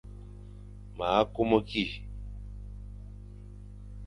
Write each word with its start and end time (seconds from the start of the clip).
Ma 0.97 1.09
kumu 1.33 1.59
ki. 1.67 1.83